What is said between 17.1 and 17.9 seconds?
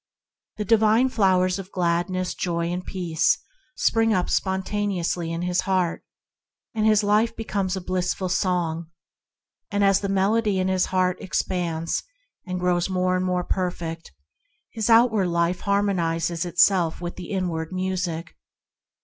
the inward